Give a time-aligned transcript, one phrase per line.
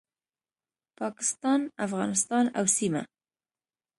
[0.99, 3.03] پاکستان، افغانستان او سیمه